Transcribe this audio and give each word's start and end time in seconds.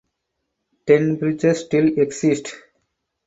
Ten 0.87 1.17
bridges 1.19 1.59
still 1.63 1.99
exist. 1.99 2.55